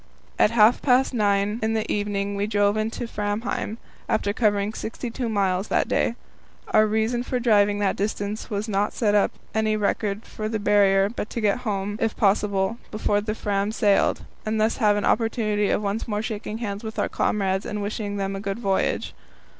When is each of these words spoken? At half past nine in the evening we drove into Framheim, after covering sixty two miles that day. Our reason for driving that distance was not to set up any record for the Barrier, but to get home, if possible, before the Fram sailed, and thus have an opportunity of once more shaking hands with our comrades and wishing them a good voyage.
At 0.39 0.49
half 0.49 0.81
past 0.81 1.13
nine 1.13 1.59
in 1.61 1.75
the 1.75 1.91
evening 1.91 2.35
we 2.35 2.47
drove 2.47 2.75
into 2.75 3.05
Framheim, 3.07 3.77
after 4.09 4.33
covering 4.33 4.73
sixty 4.73 5.11
two 5.11 5.29
miles 5.29 5.67
that 5.67 5.87
day. 5.87 6.15
Our 6.69 6.87
reason 6.87 7.21
for 7.21 7.39
driving 7.39 7.77
that 7.77 7.97
distance 7.97 8.49
was 8.49 8.67
not 8.67 8.93
to 8.93 8.97
set 8.97 9.13
up 9.13 9.29
any 9.53 9.77
record 9.77 10.25
for 10.25 10.49
the 10.49 10.57
Barrier, 10.57 11.07
but 11.07 11.29
to 11.29 11.39
get 11.39 11.59
home, 11.69 11.97
if 12.01 12.17
possible, 12.17 12.79
before 12.89 13.21
the 13.21 13.35
Fram 13.35 13.71
sailed, 13.71 14.23
and 14.43 14.59
thus 14.59 14.77
have 14.77 14.95
an 14.97 15.05
opportunity 15.05 15.69
of 15.69 15.83
once 15.83 16.07
more 16.07 16.23
shaking 16.23 16.57
hands 16.57 16.83
with 16.83 16.97
our 16.97 17.07
comrades 17.07 17.63
and 17.67 17.79
wishing 17.83 18.17
them 18.17 18.35
a 18.35 18.39
good 18.39 18.57
voyage. 18.57 19.13